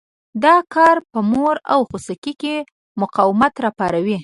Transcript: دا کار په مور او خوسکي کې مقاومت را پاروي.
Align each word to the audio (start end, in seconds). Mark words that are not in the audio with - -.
دا 0.43 0.55
کار 0.75 0.95
په 1.11 1.19
مور 1.31 1.55
او 1.73 1.79
خوسکي 1.89 2.33
کې 2.41 2.55
مقاومت 3.01 3.53
را 3.63 3.71
پاروي. 3.79 4.17